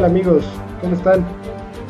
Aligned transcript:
¿Qué 0.00 0.04
tal 0.04 0.12
amigos? 0.12 0.46
¿Cómo 0.80 0.94
están? 0.94 1.26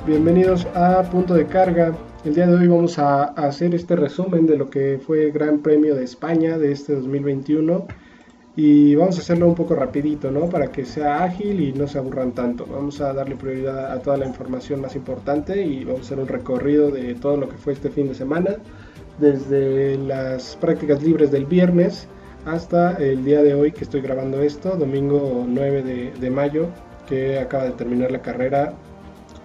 Bienvenidos 0.05 0.67
a 0.75 1.01
Punto 1.05 1.33
de 1.33 1.47
Carga. 1.47 1.95
El 2.25 2.35
día 2.35 2.49
de 2.49 2.57
hoy 2.57 2.67
vamos 2.67 2.99
a 2.99 3.23
hacer 3.23 3.73
este 3.73 3.95
resumen 3.95 4.49
de 4.49 4.57
lo 4.57 4.69
que 4.69 4.99
fue 4.99 5.27
el 5.27 5.31
Gran 5.31 5.61
Premio 5.61 5.95
de 5.95 6.03
España 6.03 6.59
de 6.59 6.73
este 6.73 6.97
2021 6.97 7.87
y 8.57 8.97
vamos 8.97 9.17
a 9.17 9.21
hacerlo 9.21 9.47
un 9.47 9.55
poco 9.55 9.77
rapidito, 9.77 10.33
¿no? 10.33 10.49
Para 10.49 10.73
que 10.73 10.85
sea 10.85 11.23
ágil 11.23 11.61
y 11.61 11.73
no 11.73 11.87
se 11.87 11.99
aburran 11.99 12.33
tanto. 12.33 12.67
Vamos 12.67 13.01
a 13.01 13.13
darle 13.13 13.37
prioridad 13.37 13.93
a 13.93 14.03
toda 14.03 14.17
la 14.17 14.27
información 14.27 14.81
más 14.81 14.97
importante 14.97 15.63
y 15.63 15.85
vamos 15.85 16.01
a 16.01 16.05
hacer 16.07 16.19
un 16.19 16.27
recorrido 16.27 16.91
de 16.91 17.15
todo 17.15 17.37
lo 17.37 17.49
que 17.49 17.59
fue 17.59 17.75
este 17.75 17.91
fin 17.91 18.09
de 18.09 18.17
semana, 18.17 18.57
desde 19.21 19.97
las 19.99 20.57
prácticas 20.57 21.01
libres 21.01 21.31
del 21.31 21.47
viernes 21.47 22.09
hasta 22.45 22.97
el 22.97 23.25
día 23.25 23.41
de 23.45 23.55
hoy 23.55 23.71
que 23.71 23.85
estoy 23.85 24.01
grabando 24.01 24.43
esto, 24.43 24.77
domingo 24.77 25.45
9 25.47 26.13
de, 26.19 26.31
mayo, 26.31 26.71
acaba 27.41 27.65
de 27.65 27.73
terminar 27.73 28.11
la 28.11 28.23
carrera 28.23 28.75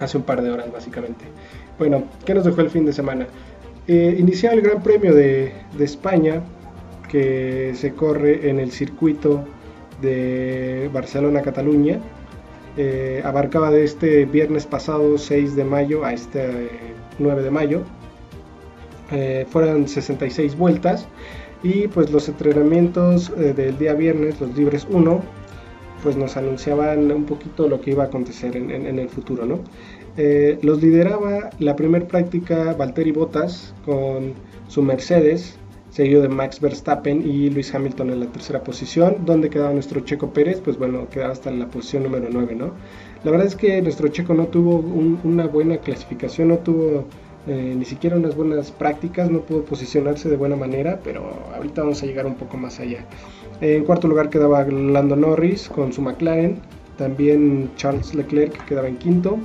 hace 0.00 0.16
un 0.16 0.24
par 0.24 0.42
de 0.42 0.50
horas 0.50 0.70
básicamente. 0.72 1.24
Bueno, 1.78 2.04
¿qué 2.24 2.34
nos 2.34 2.44
dejó 2.44 2.60
el 2.60 2.70
fin 2.70 2.86
de 2.86 2.92
semana? 2.92 3.26
Eh, 3.86 4.16
iniciaba 4.18 4.54
el 4.54 4.62
Gran 4.62 4.82
Premio 4.82 5.14
de, 5.14 5.52
España, 5.78 6.42
que 7.08 7.72
se 7.74 7.92
corre 7.92 8.48
en 8.50 8.58
el 8.58 8.72
circuito 8.72 9.44
de 10.00 10.90
Barcelona-Cataluña. 10.92 12.00
Eh, 12.76 13.22
abarcaba 13.24 13.70
de 13.70 13.84
este 13.84 14.24
viernes 14.26 14.66
pasado 14.66 15.16
6 15.16 15.56
de 15.56 15.64
mayo 15.64 16.04
a 16.04 16.12
este 16.12 16.68
9 17.18 17.42
de 17.42 17.50
mayo. 17.50 17.82
Eh, 19.12 19.46
fueron 19.48 19.86
66 19.86 20.56
vueltas 20.56 21.06
y 21.62 21.86
pues 21.88 22.10
los 22.10 22.28
entrenamientos 22.28 23.32
eh, 23.36 23.52
del 23.54 23.78
día 23.78 23.94
viernes, 23.94 24.40
los 24.40 24.56
libres 24.56 24.86
1, 24.90 25.20
pues 26.06 26.16
nos 26.16 26.36
anunciaban 26.36 27.10
un 27.10 27.24
poquito 27.24 27.66
lo 27.66 27.80
que 27.80 27.90
iba 27.90 28.04
a 28.04 28.06
acontecer 28.06 28.56
en, 28.56 28.70
en 28.70 28.96
el 29.00 29.08
futuro, 29.08 29.44
¿no? 29.44 29.58
los 30.62 30.80
lideraba 30.80 31.50
la 31.58 31.74
primera 31.74 32.06
práctica 32.06 32.74
Valtteri 32.74 33.10
Bottas 33.10 33.74
con 33.84 34.34
su 34.68 34.82
Mercedes 34.82 35.58
seguido 35.90 36.22
de 36.22 36.28
Max 36.28 36.60
Verstappen 36.60 37.28
y 37.28 37.50
Luis 37.50 37.74
Hamilton 37.74 38.10
en 38.10 38.20
la 38.20 38.26
tercera 38.26 38.62
posición. 38.62 39.24
¿Dónde 39.24 39.50
quedaba 39.50 39.72
nuestro 39.72 40.00
Checo 40.00 40.30
Pérez? 40.30 40.60
Pues 40.60 40.78
bueno, 40.78 41.08
quedaba 41.08 41.32
hasta 41.32 41.50
en 41.50 41.58
la 41.58 41.66
posición 41.66 42.04
número 42.04 42.28
9, 42.30 42.54
¿no? 42.54 42.70
La 43.24 43.32
verdad 43.32 43.48
es 43.48 43.56
que 43.56 43.82
nuestro 43.82 44.06
Checo 44.08 44.32
no 44.34 44.46
tuvo 44.46 44.76
una 44.76 45.48
buena 45.48 45.78
clasificación, 45.78 46.48
no 46.48 46.58
tuvo 46.58 47.06
eh, 47.46 47.74
ni 47.76 47.84
siquiera 47.84 48.16
unas 48.16 48.34
buenas 48.34 48.70
prácticas, 48.70 49.30
no 49.30 49.40
pudo 49.40 49.64
posicionarse 49.64 50.28
de 50.28 50.36
buena 50.36 50.56
manera, 50.56 51.00
pero 51.02 51.22
ahorita 51.54 51.82
vamos 51.82 52.02
a 52.02 52.06
llegar 52.06 52.26
un 52.26 52.34
poco 52.34 52.56
más 52.56 52.80
allá. 52.80 53.04
En 53.60 53.84
cuarto 53.84 54.08
lugar 54.08 54.30
quedaba 54.30 54.64
Lando 54.64 55.16
Norris 55.16 55.68
con 55.68 55.92
su 55.92 56.02
McLaren, 56.02 56.60
también 56.98 57.70
Charles 57.76 58.14
Leclerc 58.14 58.52
que 58.52 58.64
quedaba 58.66 58.88
en 58.88 58.96
quinto 58.96 59.38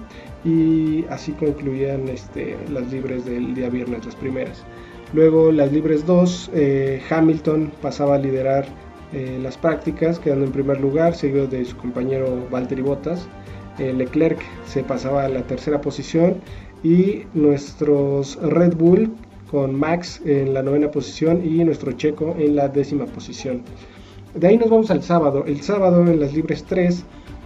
y 0.43 1.05
así 1.09 1.33
concluían 1.33 2.07
este, 2.07 2.57
las 2.71 2.91
libres 2.91 3.25
del 3.25 3.53
día 3.53 3.69
viernes, 3.69 4.05
las 4.05 4.15
primeras. 4.15 4.63
Luego 5.13 5.51
las 5.51 5.71
libres 5.71 6.05
2, 6.05 6.51
eh, 6.53 7.01
Hamilton 7.09 7.71
pasaba 7.81 8.15
a 8.15 8.17
liderar 8.17 8.65
eh, 9.13 9.37
las 9.41 9.57
prácticas, 9.57 10.19
quedando 10.19 10.45
en 10.45 10.51
primer 10.53 10.79
lugar, 10.79 11.15
seguido 11.15 11.47
de 11.47 11.65
su 11.65 11.75
compañero 11.75 12.47
Valtteri 12.49 12.81
Bottas. 12.81 13.27
Eh, 13.77 13.93
Leclerc 13.93 14.39
se 14.65 14.83
pasaba 14.83 15.25
a 15.25 15.29
la 15.29 15.41
tercera 15.43 15.81
posición 15.81 16.37
y 16.83 17.23
nuestros 17.33 18.39
Red 18.41 18.75
Bull 18.75 19.11
con 19.49 19.75
Max 19.75 20.21
en 20.25 20.53
la 20.53 20.63
novena 20.63 20.89
posición 20.89 21.45
y 21.45 21.63
nuestro 21.63 21.91
Checo 21.91 22.35
en 22.39 22.55
la 22.55 22.69
décima 22.69 23.05
posición. 23.05 23.63
De 24.33 24.47
ahí 24.47 24.57
nos 24.57 24.69
vamos 24.69 24.89
al 24.91 25.03
sábado. 25.03 25.43
El 25.45 25.61
sábado 25.61 26.07
en 26.07 26.19
las 26.19 26.33
libres 26.33 26.63
3 26.63 27.03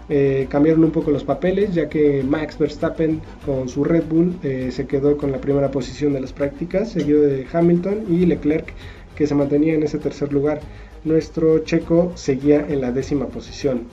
eh, 0.08 0.46
cambiaron 0.50 0.84
un 0.84 0.92
poco 0.92 1.10
los 1.10 1.24
papeles, 1.24 1.74
ya 1.74 1.90
que 1.90 2.22
Max 2.24 2.60
Verstappen 2.60 3.22
con 3.44 3.68
su 3.68 3.84
Red 3.84 4.04
Bull 4.08 4.36
eh, 4.44 4.70
se 4.72 4.86
quedó 4.86 5.18
con 5.18 5.32
la 5.32 5.40
primera 5.40 5.72
posición 5.72 6.14
de 6.14 6.22
las 6.22 6.32
prácticas, 6.32 6.92
seguido 6.92 7.22
de 7.22 7.48
Hamilton 7.52 8.06
y 8.08 8.28
Leclerc, 8.28 8.72
que 9.16 9.26
se 9.26 9.34
mantenía 9.34 9.74
en 9.74 9.82
ese 9.82 9.98
tercer 9.98 10.32
lugar. 10.32 10.60
Nuestro 11.04 11.60
checo 11.60 12.12
seguía 12.16 12.66
en 12.68 12.82
la 12.82 12.92
décima 12.92 13.28
posición. 13.28 13.88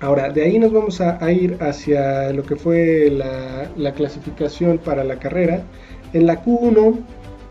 Ahora, 0.00 0.30
de 0.30 0.42
ahí 0.42 0.58
nos 0.58 0.72
vamos 0.72 1.00
a, 1.00 1.32
ir 1.32 1.56
hacia 1.60 2.32
lo 2.32 2.44
que 2.44 2.56
fue 2.56 3.10
la, 3.10 3.68
la, 3.76 3.92
clasificación 3.92 4.78
para 4.78 5.02
la 5.02 5.18
carrera. 5.18 5.62
En 6.12 6.26
la 6.26 6.44
Q1, 6.44 6.98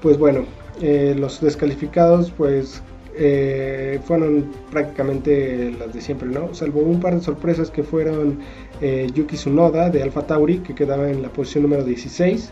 pues 0.02 0.18
bueno, 0.18 0.46
eh, 0.82 1.16
los 1.18 1.42
descalificados 1.42 2.32
pues 2.32 2.82
eh, 3.20 4.00
fueron 4.06 4.46
prácticamente 4.70 5.72
las 5.80 5.92
de 5.92 6.02
siempre, 6.02 6.30
¿no? 6.30 6.54
Salvo 6.54 6.82
un 6.82 7.00
par 7.00 7.16
de 7.16 7.22
sorpresas 7.22 7.72
que 7.72 7.82
fueron 7.82 8.40
eh, 8.80 9.08
Yuki 9.12 9.36
Tsunoda 9.36 9.90
de 9.90 10.04
Alfa 10.04 10.28
Tauri, 10.28 10.60
que 10.60 10.76
quedaba 10.76 11.10
en 11.10 11.24
la 11.24 11.30
posición 11.30 11.64
número 11.64 11.84
16, 11.84 12.52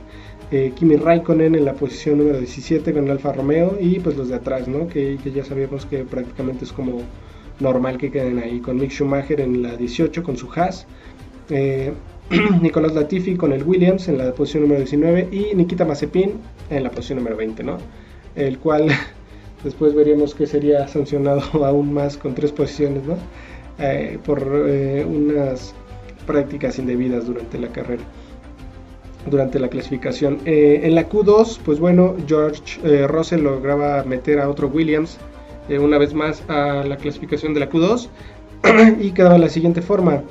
eh, 0.49 0.71
Kimi 0.75 0.95
Raikkonen 0.95 1.53
en 1.53 1.65
la 1.65 1.73
posición 1.73 2.17
número 2.17 2.39
17 2.39 2.93
con 2.93 3.05
el 3.05 3.11
Alfa 3.11 3.33
Romeo 3.33 3.77
y 3.79 3.99
pues 3.99 4.17
los 4.17 4.29
de 4.29 4.35
atrás, 4.35 4.67
¿no? 4.67 4.87
Que, 4.87 5.19
ya 5.23 5.45
sabíamos 5.45 5.85
que 5.85 6.03
prácticamente 6.03 6.65
es 6.65 6.73
como 6.73 7.01
normal 7.59 7.97
que 7.97 8.11
queden 8.11 8.39
ahí, 8.39 8.59
con 8.59 8.77
Mick 8.77 8.91
Schumacher 8.91 9.41
en 9.41 9.63
la 9.63 9.75
18 9.75 10.23
con 10.23 10.37
su 10.37 10.49
Haas. 10.53 10.87
Nicolás 12.61 12.95
Latifi 12.95 13.35
con 13.35 13.53
el 13.53 13.63
Williams 13.63 14.07
en 14.07 14.17
la 14.17 14.33
posición 14.33 14.63
número 14.63 14.79
19 14.79 15.29
y 15.31 15.55
Nikita 15.55 15.85
Mazepin 15.85 16.33
en 16.71 16.83
la 16.83 16.89
posición 16.89 17.19
número 17.19 17.37
20, 17.37 17.63
¿no? 17.63 17.77
El 18.35 18.57
cual 18.57 18.87
Después 19.65 19.95
veríamos 19.95 20.35
que 20.35 20.45
sería 20.45 20.87
sancionado 20.87 21.41
aún 21.65 21.91
más 21.91 22.17
con 22.17 22.35
tres 22.35 22.51
posiciones, 22.51 23.03
¿no? 23.03 23.17
Eh, 23.79 24.19
por 24.23 24.39
eh, 24.67 25.03
unas 25.03 25.73
prácticas 26.27 26.77
indebidas 26.77 27.25
durante 27.25 27.57
la 27.57 27.69
carrera, 27.69 28.03
durante 29.29 29.59
la 29.59 29.67
clasificación. 29.67 30.37
Eh, 30.45 30.81
en 30.83 30.93
la 30.93 31.09
Q2, 31.09 31.59
pues 31.65 31.79
bueno, 31.79 32.15
George 32.27 33.07
Russell 33.07 33.41
lograba 33.41 34.03
meter 34.03 34.39
a 34.39 34.49
otro 34.49 34.67
Williams 34.67 35.17
una 35.69 35.97
vez 35.97 36.13
más 36.13 36.43
a 36.47 36.83
la 36.83 36.97
clasificación 36.97 37.53
de 37.53 37.61
la 37.61 37.69
Q2 37.69 38.07
y 38.99 39.11
quedaba 39.11 39.33
de 39.35 39.39
la 39.39 39.49
siguiente 39.49 39.81
forma. 39.81 40.23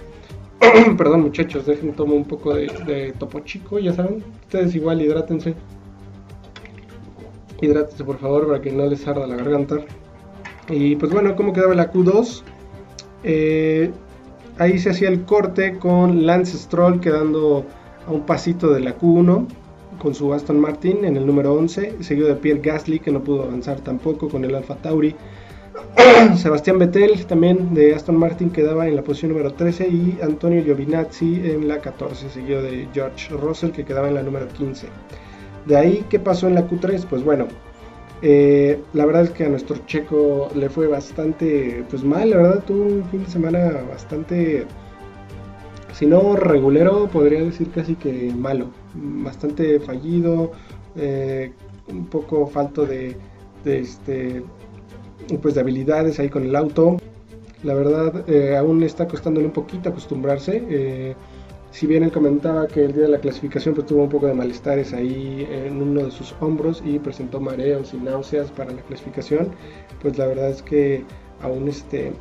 Perdón 0.97 1.23
muchachos, 1.23 1.67
dejen 1.67 1.93
tomar 1.93 2.17
un 2.17 2.25
poco 2.25 2.55
de, 2.55 2.67
de 2.87 3.13
topo 3.13 3.41
chico, 3.41 3.79
ya 3.79 3.93
saben, 3.93 4.23
ustedes 4.43 4.75
igual 4.75 5.03
hidrátense. 5.03 5.55
Hidrátense 7.61 8.05
por 8.05 8.19
favor 8.19 8.47
para 8.47 8.61
que 8.61 8.73
no 8.73 8.87
les 8.87 9.07
arda 9.07 9.27
la 9.27 9.37
garganta. 9.37 9.79
Y 10.69 10.97
pues 10.97 11.13
bueno, 11.13 11.37
¿cómo 11.37 11.53
quedaba 11.53 11.75
la 11.75 11.93
Q2? 11.93 12.43
Eh, 13.25 13.91
ahí 14.59 14.79
se 14.79 14.91
hacía 14.91 15.09
el 15.09 15.25
corte 15.25 15.79
con 15.79 16.27
Lance 16.27 16.57
Stroll 16.57 17.01
quedando 17.01 17.65
a 18.07 18.11
un 18.11 18.25
pasito 18.25 18.71
de 18.71 18.81
la 18.81 18.99
Q1 18.99 19.47
con 19.99 20.15
su 20.15 20.33
Aston 20.33 20.61
Martin 20.61 21.05
en 21.05 21.17
el 21.17 21.27
número 21.27 21.55
11, 21.55 22.03
seguido 22.03 22.29
de 22.29 22.35
Pierre 22.37 22.61
Gasly 22.61 23.01
que 23.01 23.11
no 23.11 23.23
pudo 23.23 23.45
avanzar 23.45 23.81
tampoco 23.81 24.29
con 24.29 24.45
el 24.45 24.55
Alfa 24.55 24.77
Tauri. 24.77 25.15
Sebastián 26.37 26.79
Vettel 26.79 27.27
también 27.27 27.75
de 27.75 27.95
Aston 27.95 28.17
Martin 28.17 28.51
quedaba 28.51 28.87
en 28.87 28.97
la 28.97 29.03
posición 29.03 29.33
número 29.33 29.53
13 29.53 29.89
y 29.89 30.19
Antonio 30.23 30.63
Giovinazzi 30.63 31.43
en 31.45 31.69
la 31.69 31.81
14, 31.81 32.31
seguido 32.31 32.63
de 32.63 32.89
George 32.93 33.35
Russell 33.35 33.71
que 33.71 33.85
quedaba 33.85 34.09
en 34.09 34.15
la 34.15 34.23
número 34.23 34.49
15. 34.49 34.87
De 35.67 35.77
ahí, 35.77 36.05
¿qué 36.11 36.19
pasó 36.19 36.47
en 36.47 36.55
la 36.55 36.69
Q3? 36.69 37.07
Pues 37.09 37.25
bueno, 37.25 37.47
eh, 38.27 38.81
la 38.93 39.05
verdad 39.05 39.25
es 39.25 39.31
que 39.31 39.45
a 39.45 39.49
nuestro 39.49 39.77
checo 39.87 40.49
le 40.55 40.71
fue 40.71 40.87
bastante 40.87 41.85
pues 41.91 42.03
mal, 42.05 42.31
la 42.31 42.37
verdad 42.39 42.65
tuvo 42.65 42.85
un 42.85 43.05
fin 43.11 43.25
de 43.25 43.31
semana 43.31 43.83
bastante, 43.89 44.67
si 45.95 46.07
no 46.07 46.37
regulero, 46.37 47.09
podría 47.09 47.41
decir 47.41 47.71
casi 47.71 47.95
que 47.95 48.33
malo, 48.37 48.67
bastante 48.95 49.81
fallido, 49.81 50.53
eh, 50.97 51.53
un 51.89 52.07
poco 52.07 52.47
falto 52.47 52.85
de, 52.85 53.17
este, 53.65 54.43
pues 55.41 55.55
de 55.55 55.61
habilidades 55.61 56.19
ahí 56.19 56.29
con 56.29 56.45
el 56.45 56.55
auto. 56.57 56.99
La 57.63 57.75
verdad, 57.75 58.29
eh, 58.29 58.57
aún 58.57 58.83
está 58.83 59.09
costándole 59.09 59.47
un 59.47 59.53
poquito 59.53 59.89
acostumbrarse. 59.89 61.17
Si 61.75 61.89
bien 61.89 62.05
él 62.05 62.13
comentaba 62.13 62.69
que 62.69 62.85
el 62.85 62.93
día 62.93 63.03
de 63.03 63.09
la 63.09 63.19
clasificación 63.19 63.75
pues, 63.75 63.89
tuvo 63.89 64.05
un 64.05 64.09
poco 64.09 64.29
de 64.29 64.35
malestares 64.35 64.93
ahí 64.93 65.45
en 65.51 65.83
uno 65.83 66.05
de 66.05 66.13
sus 66.13 66.33
hombros 66.39 66.81
y 66.87 67.01
presentó 67.01 67.41
mareos 67.41 67.93
y 67.93 67.97
náuseas 67.97 68.49
para 68.53 68.71
la 68.71 68.81
clasificación, 68.83 69.49
pues 70.01 70.17
la 70.17 70.27
verdad 70.27 70.51
es 70.51 70.63
que 70.63 71.03
aún 71.43 71.67
este, 71.67 72.13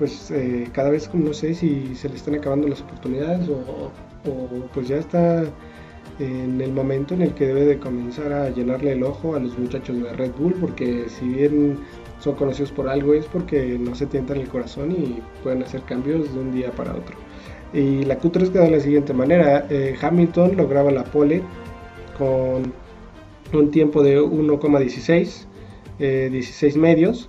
pues 0.00 0.30
eh, 0.30 0.66
cada 0.72 0.88
vez 0.88 1.12
no 1.12 1.34
sé 1.34 1.52
si 1.52 1.94
se 1.94 2.08
le 2.08 2.16
están 2.16 2.34
acabando 2.34 2.66
las 2.66 2.80
oportunidades 2.80 3.46
o, 3.50 3.92
pues 4.72 4.88
ya 4.88 4.96
está 4.96 5.44
en 6.18 6.58
el 6.58 6.72
momento 6.72 7.12
en 7.12 7.20
el 7.20 7.34
que 7.34 7.46
debe 7.46 7.66
de 7.66 7.78
comenzar 7.78 8.32
a 8.32 8.48
llenarle 8.48 8.92
el 8.92 9.02
ojo 9.02 9.34
a 9.34 9.40
los 9.40 9.58
muchachos 9.58 10.02
de 10.02 10.10
Red 10.14 10.32
Bull, 10.38 10.54
porque 10.54 11.04
si 11.08 11.28
bien 11.28 11.78
son 12.18 12.34
conocidos 12.34 12.72
por 12.72 12.88
algo 12.88 13.12
es 13.12 13.26
porque 13.26 13.78
no 13.78 13.94
se 13.94 14.06
tientan 14.06 14.38
el 14.38 14.48
corazón 14.48 14.90
y 14.90 15.20
pueden 15.42 15.62
hacer 15.62 15.82
cambios 15.82 16.32
de 16.32 16.40
un 16.40 16.52
día 16.52 16.70
para 16.70 16.92
otro. 16.92 17.16
Y 17.74 18.04
la 18.04 18.18
Q3 18.18 18.52
quedó 18.52 18.62
de 18.64 18.70
la 18.70 18.80
siguiente 18.80 19.12
manera. 19.12 19.66
Eh, 19.68 19.96
Hamilton 20.00 20.56
lograba 20.56 20.90
la 20.90 21.04
pole 21.04 21.42
con 22.16 22.72
un 23.52 23.70
tiempo 23.70 24.02
de 24.02 24.18
1,16, 24.18 25.44
16 25.98 26.74
eh, 26.74 26.78
medios. 26.78 27.28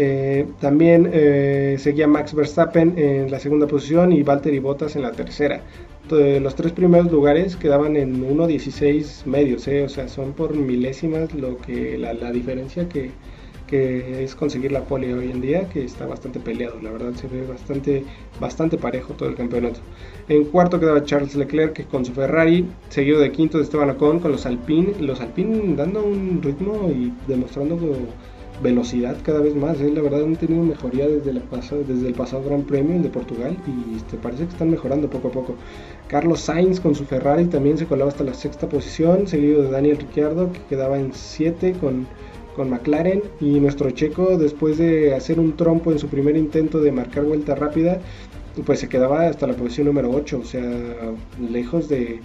Eh, 0.00 0.46
también 0.60 1.10
eh, 1.12 1.74
seguía 1.80 2.06
Max 2.06 2.32
Verstappen 2.32 2.96
en 2.96 3.32
la 3.32 3.40
segunda 3.40 3.66
posición 3.66 4.12
y 4.12 4.22
Valtteri 4.22 4.60
Bottas 4.60 4.94
en 4.94 5.02
la 5.02 5.10
tercera. 5.10 5.60
los 6.08 6.54
tres 6.54 6.70
primeros 6.70 7.10
lugares 7.10 7.56
quedaban 7.56 7.96
en 7.96 8.22
1.16 8.24 9.26
medios, 9.26 9.66
eh, 9.66 9.82
o 9.82 9.88
sea, 9.88 10.06
son 10.08 10.34
por 10.34 10.54
milésimas 10.54 11.34
lo 11.34 11.58
que 11.58 11.98
la, 11.98 12.30
diferencia 12.30 12.88
que, 12.88 13.10
que, 13.66 14.22
es 14.22 14.36
conseguir 14.36 14.70
la 14.70 14.84
pole 14.84 15.12
hoy 15.14 15.32
en 15.32 15.40
día, 15.40 15.68
que 15.68 15.84
está 15.84 16.06
bastante 16.06 16.38
peleado, 16.38 16.80
la 16.80 16.92
verdad 16.92 17.12
se 17.14 17.26
ve 17.26 17.44
bastante, 17.44 18.04
bastante 18.38 18.78
parejo 18.78 19.14
todo 19.14 19.28
el 19.28 19.34
campeonato. 19.34 19.80
En 20.28 20.44
cuarto 20.44 20.78
quedaba 20.78 21.02
Charles 21.02 21.34
Leclerc 21.34 21.88
con 21.88 22.04
su 22.04 22.12
Ferrari, 22.12 22.66
seguido 22.88 23.18
de 23.18 23.32
quinto 23.32 23.58
de 23.58 23.64
Esteban 23.64 23.90
Ocon 23.90 24.20
con 24.20 24.30
los 24.30 24.46
Alpine, 24.46 24.92
los 25.00 25.20
Alpine 25.20 25.74
dando 25.74 26.04
un 26.04 26.40
ritmo 26.40 26.88
y 26.88 27.12
demostrando 27.26 27.76
como 27.76 27.96
velocidad 28.62 29.16
cada 29.22 29.40
vez 29.40 29.54
más. 29.54 29.80
¿eh? 29.80 29.90
La 29.94 30.02
verdad 30.02 30.24
han 30.24 30.36
tenido 30.36 30.62
mejoría 30.62 31.06
desde, 31.08 31.32
la 31.32 31.42
desde 31.86 32.08
el 32.08 32.14
pasado 32.14 32.42
Gran 32.44 32.62
Premio, 32.62 33.00
de 33.00 33.08
Portugal, 33.08 33.56
y 33.66 33.96
este, 33.96 34.16
parece 34.16 34.44
que 34.44 34.50
están 34.50 34.70
mejorando 34.70 35.08
poco 35.08 35.28
a 35.28 35.32
poco. 35.32 35.54
Carlos 36.08 36.40
Sainz 36.40 36.80
con 36.80 36.94
su 36.94 37.04
Ferrari 37.04 37.46
también 37.46 37.78
se 37.78 37.86
colaba 37.86 38.10
hasta 38.10 38.24
la 38.24 38.34
sexta 38.34 38.68
posición, 38.68 39.26
seguido 39.26 39.62
de 39.62 39.70
Daniel 39.70 39.98
Ricciardo 39.98 40.52
que 40.52 40.60
quedaba 40.68 40.98
en 40.98 41.12
7 41.12 41.74
con, 41.80 42.06
con 42.56 42.70
McLaren. 42.70 43.22
Y 43.40 43.60
nuestro 43.60 43.90
checo, 43.90 44.36
después 44.36 44.78
de 44.78 45.14
hacer 45.14 45.38
un 45.38 45.56
trompo 45.56 45.92
en 45.92 45.98
su 45.98 46.08
primer 46.08 46.36
intento 46.36 46.80
de 46.80 46.92
marcar 46.92 47.24
vuelta 47.24 47.54
rápida, 47.54 48.00
pues 48.64 48.80
se 48.80 48.88
quedaba 48.88 49.26
hasta 49.26 49.46
la 49.46 49.54
posición 49.54 49.86
número 49.86 50.10
8, 50.10 50.40
o 50.42 50.44
sea, 50.44 50.62
lejos 51.38 51.88
de, 51.88 52.20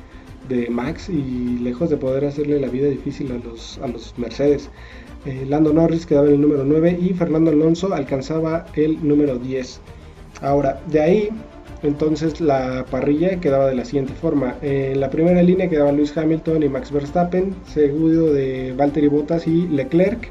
de 0.49 0.69
Max 0.69 1.09
y 1.09 1.57
lejos 1.59 1.89
de 1.89 1.97
poder 1.97 2.25
hacerle 2.25 2.59
la 2.59 2.67
vida 2.67 2.87
difícil 2.87 3.31
a 3.31 3.37
los, 3.37 3.79
a 3.79 3.87
los 3.87 4.13
Mercedes. 4.17 4.69
Eh, 5.25 5.45
Lando 5.47 5.71
Norris 5.71 6.05
quedaba 6.05 6.27
en 6.27 6.33
el 6.33 6.41
número 6.41 6.65
9 6.65 6.99
y 7.01 7.13
Fernando 7.13 7.51
Alonso 7.51 7.93
alcanzaba 7.93 8.65
el 8.75 9.05
número 9.07 9.37
10. 9.37 9.79
Ahora, 10.41 10.81
de 10.87 11.01
ahí, 11.01 11.29
entonces 11.83 12.41
la 12.41 12.85
parrilla 12.89 13.39
quedaba 13.39 13.67
de 13.67 13.75
la 13.75 13.85
siguiente 13.85 14.13
forma. 14.13 14.55
En 14.61 14.99
la 14.99 15.09
primera 15.09 15.41
línea 15.41 15.69
quedaban 15.69 15.95
Lewis 15.95 16.17
Hamilton 16.17 16.63
y 16.63 16.69
Max 16.69 16.91
Verstappen, 16.91 17.55
seguido 17.65 18.33
de 18.33 18.73
Valtteri 18.73 19.07
Bottas 19.07 19.47
y 19.47 19.67
Leclerc. 19.67 20.29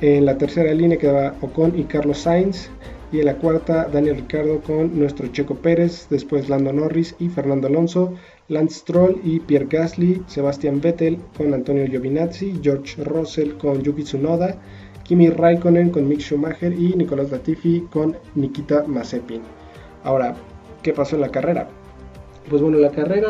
En 0.00 0.24
la 0.24 0.38
tercera 0.38 0.72
línea 0.72 0.98
quedaba 0.98 1.34
Ocon 1.42 1.78
y 1.78 1.84
Carlos 1.84 2.18
Sainz. 2.18 2.70
Y 3.12 3.18
en 3.18 3.26
la 3.26 3.36
cuarta, 3.36 3.88
Daniel 3.92 4.16
Ricardo 4.16 4.60
con 4.60 4.98
nuestro 4.98 5.26
Checo 5.28 5.56
Pérez, 5.56 6.06
después 6.10 6.48
Lando 6.48 6.72
Norris 6.72 7.16
y 7.18 7.28
Fernando 7.28 7.66
Alonso, 7.66 8.14
Lance 8.50 8.80
Stroll 8.80 9.20
y 9.22 9.38
Pierre 9.38 9.68
Gasly, 9.70 10.22
Sebastian 10.26 10.80
Vettel 10.80 11.18
con 11.36 11.54
Antonio 11.54 11.86
Giovinazzi, 11.86 12.58
George 12.60 13.02
Russell 13.04 13.56
con 13.56 13.80
Yuki 13.80 14.02
Tsunoda, 14.02 14.56
Kimi 15.04 15.30
Raikkonen 15.30 15.90
con 15.90 16.08
Mick 16.08 16.20
Schumacher 16.20 16.72
y 16.72 16.94
Nicolás 16.94 17.30
Latifi 17.30 17.86
con 17.92 18.16
Nikita 18.34 18.84
Mazepin. 18.88 19.40
Ahora, 20.02 20.34
¿qué 20.82 20.92
pasó 20.92 21.14
en 21.14 21.22
la 21.22 21.30
carrera? 21.30 21.68
Pues 22.48 22.60
bueno, 22.60 22.78
la 22.78 22.90
carrera 22.90 23.28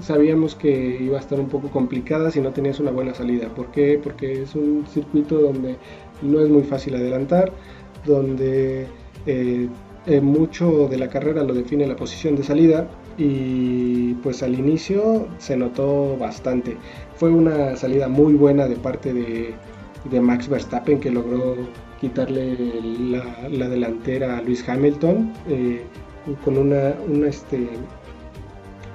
sabíamos 0.00 0.54
que 0.54 0.98
iba 1.00 1.16
a 1.16 1.20
estar 1.20 1.40
un 1.40 1.48
poco 1.48 1.68
complicada 1.68 2.30
si 2.30 2.40
no 2.40 2.52
tenías 2.52 2.78
una 2.78 2.92
buena 2.92 3.12
salida. 3.12 3.48
¿Por 3.48 3.72
qué? 3.72 3.98
Porque 4.00 4.42
es 4.42 4.54
un 4.54 4.86
circuito 4.86 5.40
donde 5.40 5.76
no 6.22 6.40
es 6.40 6.48
muy 6.48 6.62
fácil 6.62 6.94
adelantar, 6.94 7.50
donde 8.06 8.86
eh, 9.26 9.68
eh, 10.06 10.20
mucho 10.20 10.86
de 10.86 10.96
la 10.96 11.08
carrera 11.08 11.42
lo 11.42 11.54
define 11.54 11.88
la 11.88 11.96
posición 11.96 12.36
de 12.36 12.44
salida 12.44 12.88
y 13.18 14.14
pues 14.22 14.42
al 14.42 14.58
inicio 14.58 15.28
se 15.38 15.56
notó 15.56 16.16
bastante. 16.16 16.76
Fue 17.16 17.30
una 17.30 17.76
salida 17.76 18.08
muy 18.08 18.34
buena 18.34 18.66
de 18.66 18.76
parte 18.76 19.12
de, 19.12 19.54
Max 20.20 20.48
Verstappen 20.48 20.98
que 20.98 21.10
logró 21.10 21.56
quitarle 22.00 22.56
la, 23.50 23.68
delantera 23.68 24.38
a 24.38 24.42
Luis 24.42 24.66
Hamilton 24.66 25.32
eh, 25.48 25.82
con 26.44 26.56
una, 26.56 26.94
este, 27.26 27.68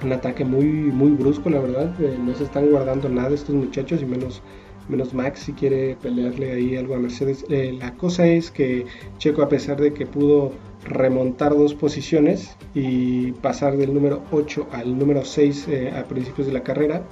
un 0.02 0.12
ataque 0.12 0.44
muy, 0.44 0.66
muy 0.66 1.12
brusco, 1.12 1.50
la 1.50 1.60
verdad. 1.60 1.94
Eh, 2.00 2.18
no 2.22 2.34
se 2.34 2.44
están 2.44 2.70
guardando 2.70 3.08
nada 3.08 3.34
estos 3.34 3.54
muchachos 3.54 4.02
y 4.02 4.06
menos, 4.06 4.42
menos 4.88 5.14
Max 5.14 5.40
si 5.40 5.52
quiere 5.52 5.96
pelearle 6.02 6.52
ahí 6.52 6.76
algo 6.76 6.94
a 6.94 6.98
Mercedes. 6.98 7.44
Eh, 7.48 7.76
la 7.78 7.92
cosa 7.94 8.26
es 8.26 8.50
que 8.50 8.86
Checo, 9.18 9.42
a 9.42 9.48
pesar 9.48 9.80
de 9.80 9.92
que 9.92 10.06
pudo 10.06 10.52
remontar 10.86 11.54
dos 11.54 11.74
posiciones 11.74 12.56
y 12.74 13.32
pasar 13.32 13.76
del 13.76 13.92
número 13.92 14.22
8 14.32 14.68
al 14.72 14.98
número 14.98 15.24
6 15.24 15.68
eh, 15.68 15.90
a 15.96 16.04
principios 16.04 16.46
de 16.46 16.52
la 16.52 16.62
carrera, 16.62 17.02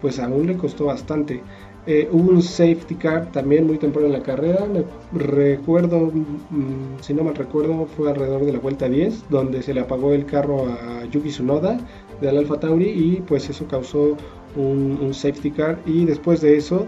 pues 0.00 0.18
aún 0.18 0.46
le 0.46 0.56
costó 0.56 0.86
bastante. 0.86 1.40
Eh, 1.86 2.08
hubo 2.10 2.30
un 2.30 2.42
safety 2.42 2.94
car 2.94 3.30
también 3.30 3.66
muy 3.66 3.76
temprano 3.76 4.06
en 4.06 4.14
la 4.14 4.22
carrera. 4.22 4.66
recuerdo, 5.12 6.10
mm, 6.12 7.00
si 7.00 7.12
no 7.12 7.24
mal 7.24 7.34
recuerdo, 7.34 7.86
fue 7.86 8.10
alrededor 8.10 8.44
de 8.46 8.52
la 8.52 8.58
vuelta 8.58 8.88
10, 8.88 9.24
donde 9.28 9.62
se 9.62 9.74
le 9.74 9.80
apagó 9.80 10.12
el 10.14 10.24
carro 10.24 10.66
a 10.66 11.04
Yuki 11.06 11.28
Tsunoda 11.28 11.78
del 12.20 12.38
Alfa 12.38 12.58
Tauri 12.58 12.88
y 12.88 13.22
pues 13.26 13.50
eso 13.50 13.66
causó 13.66 14.16
un, 14.56 14.98
un 15.02 15.12
safety 15.12 15.50
car. 15.50 15.78
Y 15.84 16.06
después 16.06 16.40
de 16.40 16.56
eso, 16.56 16.86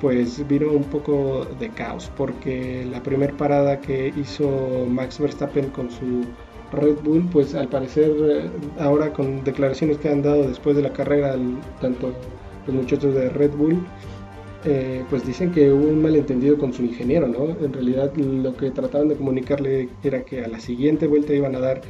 pues 0.00 0.46
vino 0.46 0.70
un 0.70 0.84
poco 0.84 1.46
de 1.58 1.70
caos 1.70 2.10
porque 2.16 2.86
la 2.90 3.02
primera 3.02 3.36
parada 3.36 3.80
que 3.80 4.12
hizo 4.16 4.86
Max 4.88 5.18
Verstappen 5.18 5.70
con 5.70 5.90
su 5.90 6.24
Red 6.72 6.98
Bull, 7.02 7.28
pues 7.32 7.54
al 7.54 7.68
parecer 7.68 8.12
eh, 8.20 8.50
ahora 8.78 9.12
con 9.12 9.42
declaraciones 9.42 9.98
que 9.98 10.08
han 10.08 10.22
dado 10.22 10.46
después 10.46 10.76
de 10.76 10.82
la 10.82 10.92
carrera, 10.92 11.34
tanto 11.80 12.12
los 12.66 12.76
muchachos 12.76 13.14
de 13.14 13.30
Red 13.30 13.52
Bull, 13.52 13.82
eh, 14.64 15.04
pues 15.08 15.26
dicen 15.26 15.50
que 15.52 15.72
hubo 15.72 15.88
un 15.88 16.02
malentendido 16.02 16.58
con 16.58 16.72
su 16.72 16.82
ingeniero, 16.82 17.26
¿no? 17.26 17.56
En 17.64 17.72
realidad 17.72 18.12
lo 18.16 18.56
que 18.56 18.70
trataban 18.70 19.08
de 19.08 19.16
comunicarle 19.16 19.88
era 20.02 20.22
que 20.24 20.44
a 20.44 20.48
la 20.48 20.60
siguiente 20.60 21.06
vuelta 21.06 21.32
iban 21.32 21.54
a 21.54 21.60
dar 21.60 21.80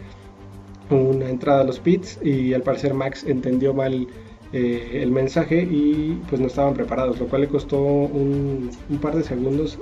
una 0.91 1.29
entrada 1.29 1.63
a 1.63 1.65
los 1.65 1.81
pits 1.81 2.19
y 2.23 2.55
al 2.55 2.63
parecer 2.63 2.95
Max 2.95 3.25
entendió 3.27 3.75
mal 3.75 4.07
eh, 4.51 5.01
el 5.03 5.11
mensaje 5.11 5.63
y 5.63 6.19
pues 6.31 6.41
no 6.41 6.47
estaban 6.47 6.73
preparados, 6.73 7.21
lo 7.21 7.27
cual 7.27 7.43
le 7.43 7.49
costó 7.49 7.83
un, 7.83 8.71
par 9.03 9.15
de 9.15 9.23
segundos 9.23 9.79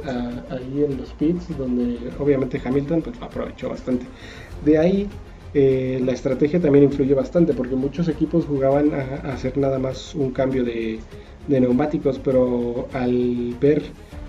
ahí 0.51 0.85
en 0.85 0.97
los 0.97 1.13
pits, 1.13 1.57
donde 1.57 1.99
obviamente 2.19 2.61
Hamilton 2.65 3.03
pues 3.03 3.17
aprovechó 3.23 3.69
bastante. 3.69 4.07
De 4.65 4.77
ahí 4.77 5.09
eh, 5.55 6.01
la 6.05 6.13
estrategia 6.13 6.61
también 6.61 6.85
influyó 6.85 7.15
bastante 7.15 7.55
porque 7.55 7.77
muchos 7.77 8.09
equipos 8.09 8.45
jugaban 8.45 8.91
a, 8.93 9.33
hacer 9.33 9.57
nada 9.57 9.79
más 9.79 10.17
un 10.17 10.33
cambio 10.33 10.65
de, 10.65 10.99
neumáticos, 11.47 12.19
pero 12.19 12.89
al 12.93 13.55
ver 13.61 13.83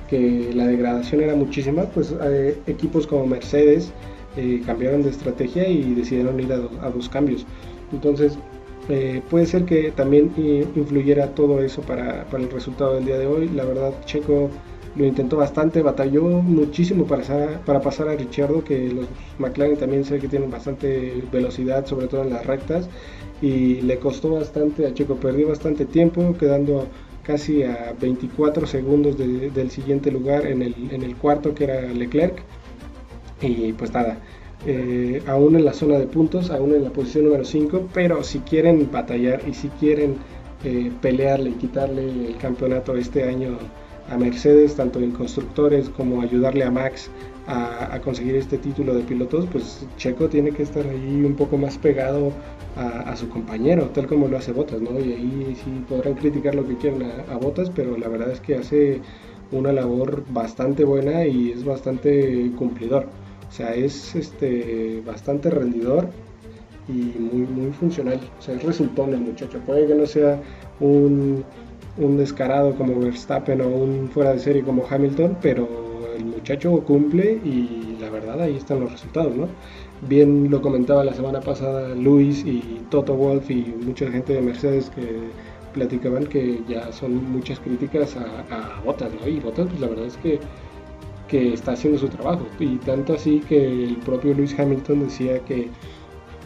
que 0.08 0.52
la 0.54 0.68
degradación 0.68 1.22
era 1.22 1.36
muchísima, 1.36 1.86
pues 1.86 2.14
eh, 2.24 2.60
equipos 2.68 3.08
como 3.08 3.26
Mercedes 3.26 3.92
cambiaron 4.68 5.02
de 5.02 5.10
estrategia 5.10 5.68
y 5.68 5.96
decidieron 5.96 6.40
ir 6.40 6.54
a, 6.54 6.58
a 6.86 6.92
dos 6.92 7.10
cambios. 7.10 7.44
Entonces, 7.92 8.38
eh, 8.90 9.22
puede 9.30 9.46
ser 9.46 9.66
que 9.66 9.92
también 9.92 10.32
influyera 10.76 11.36
todo 11.36 11.62
eso 11.62 11.82
para, 11.82 12.26
el 12.32 12.50
resultado 12.50 12.96
del 12.96 13.06
día 13.06 13.18
de 13.18 13.28
hoy. 13.28 13.50
La 13.50 13.66
verdad, 13.66 13.94
Checo 14.06 14.50
lo 14.96 15.06
intentó 15.06 15.38
bastante, 15.38 15.82
batalló 15.82 16.24
muchísimo 16.24 17.06
para, 17.06 17.60
para 17.66 17.82
pasar 17.82 18.10
a 18.10 18.16
Richardo, 18.16 18.64
que 18.64 18.90
los 18.90 19.08
McLaren 19.40 19.78
también 19.78 20.06
sé 20.06 20.20
que 20.20 20.28
tienen 20.28 20.50
bastante 20.50 21.24
velocidad, 21.32 21.86
sobre 21.86 22.08
todo 22.08 22.24
en 22.24 22.32
las 22.32 22.46
rectas, 22.46 22.90
y 23.42 23.82
le 23.82 24.00
costó 24.00 24.32
bastante 24.32 24.88
a 24.88 24.94
Checo, 24.94 25.16
perdió 25.16 25.50
bastante 25.50 25.86
tiempo, 25.86 26.36
quedando 26.40 26.88
casi 27.24 27.62
a 27.64 27.94
24 28.00 28.66
segundos 28.66 29.18
del 29.18 29.70
siguiente 29.70 30.12
lugar 30.12 30.48
en 30.48 30.62
el, 30.62 30.74
en 30.92 31.04
el 31.04 31.16
cuarto, 31.18 31.54
que 31.54 31.66
era 31.66 31.82
Leclerc. 31.82 32.42
Y 33.42 33.74
pues 33.74 33.94
nada, 33.94 34.18
eh, 34.66 35.22
aún 35.28 35.56
en 35.56 35.66
la 35.66 35.74
zona 35.74 36.00
de 36.00 36.08
puntos, 36.08 36.50
aún 36.50 36.74
en 36.74 36.84
la 36.84 36.90
posición 36.90 37.26
número 37.26 37.46
5, 37.46 37.90
pero 37.94 38.24
si 38.24 38.40
quieren 38.40 38.90
batallar 38.92 39.42
y 39.48 39.54
si 39.54 39.70
quieren 39.70 40.18
eh, 40.64 40.92
pelearle 41.02 41.52
y 41.52 41.54
quitarle 41.54 42.30
el 42.30 42.38
campeonato 42.38 42.96
este 42.98 43.24
año 43.24 43.58
a 44.10 44.18
Mercedes, 44.18 44.76
tanto 44.76 45.00
en 45.00 45.12
constructores 45.12 45.90
como 45.90 46.22
ayudarle 46.22 46.64
a 46.64 46.72
Max 46.72 47.10
a, 47.48 48.00
conseguir 48.04 48.36
este 48.36 48.58
título 48.58 48.94
de 48.94 49.04
pilotos, 49.04 49.46
pues 49.52 49.86
Checo 49.98 50.28
tiene 50.28 50.52
que 50.52 50.64
estar 50.64 50.86
ahí 50.86 51.24
un 51.24 51.36
poco 51.36 51.58
más 51.58 51.78
pegado 51.78 52.32
a, 52.76 53.16
su 53.16 53.28
compañero, 53.30 53.86
tal 53.94 54.06
como 54.06 54.28
lo 54.28 54.38
hace 54.38 54.52
Botas, 54.52 54.82
¿no? 54.82 55.00
Y 55.00 55.14
ahí 55.14 55.58
sí 55.64 55.84
podrán 55.90 56.14
criticar 56.14 56.54
lo 56.54 56.68
que 56.68 56.76
quieran 56.78 57.04
a, 57.04 57.34
a 57.34 57.38
Botas, 57.38 57.72
pero 57.74 57.98
la 57.98 58.08
verdad 58.08 58.32
es 58.32 58.40
que 58.40 58.56
hace 58.56 59.02
una 59.52 59.72
labor 59.72 60.24
bastante 60.30 60.84
buena 60.84 61.26
y 61.26 61.52
es 61.52 61.64
bastante 61.64 62.52
cumplidor. 62.58 63.08
O 63.50 63.52
sea, 63.52 63.74
es 63.74 64.16
este, 64.16 65.02
bastante 65.06 65.50
rendidor 65.50 66.10
y 66.88 66.92
muy, 67.20 67.48
muy 67.48 67.72
funcional. 67.72 68.20
O 68.40 68.42
sea, 68.42 68.56
es 68.56 68.64
resultón 68.64 69.14
el 69.14 69.22
muchacho. 69.22 69.60
Puede 69.66 69.88
que 69.88 69.96
no 69.96 70.06
sea 70.06 70.40
un, 70.80 71.44
un 71.98 72.18
descarado 72.18 72.76
como 72.76 73.00
Verstappen 73.00 73.62
o 73.62 73.68
un 73.68 74.10
fuera 74.10 74.34
de 74.34 74.40
serie 74.40 74.64
como 74.64 74.86
Hamilton, 74.90 75.38
pero 75.42 75.68
el 76.18 76.26
muchacho 76.26 76.72
cumple 76.84 77.40
y 77.44 77.98
la 78.00 78.10
verdad 78.10 78.42
ahí 78.42 78.56
están 78.56 78.80
los 78.80 78.92
resultados, 78.92 79.36
¿no? 79.36 79.48
Bien 80.08 80.50
lo 80.50 80.62
comentaba 80.62 81.04
la 81.04 81.14
semana 81.14 81.42
pasada 81.42 81.90
Luis 81.96 82.44
y 82.46 82.82
Toto 82.90 83.16
Wolf 83.16 83.50
y 83.50 83.74
mucha 83.84 84.10
gente 84.10 84.34
de 84.34 84.42
Mercedes 84.42 84.90
que 84.92 85.30
platicaban 85.74 86.26
que 86.26 86.62
ya 86.68 86.92
son 86.92 87.32
muchas 87.32 87.60
críticas 87.60 88.16
a, 88.16 88.78
a 88.78 88.82
Bottas, 88.82 89.12
¿no? 89.20 89.28
Y 89.28 89.40
Bottas, 89.40 89.68
pues 89.68 89.80
la 89.80 89.88
verdad 89.88 90.06
es 90.06 90.18
que 90.18 90.40
que 91.28 91.54
está 91.54 91.74
haciendo 91.74 92.00
su 92.00 92.08
trabajo. 92.08 92.46
Y 92.60 92.78
tanto 92.78 93.14
así 93.14 93.40
que 93.48 93.84
el 93.84 93.98
propio 93.98 94.34
Lewis 94.34 94.58
Hamilton 94.58 95.04
decía 95.04 95.40
que 95.40 95.70